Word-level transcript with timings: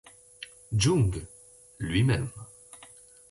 Jung 0.75 1.13
lui-même. 1.79 2.31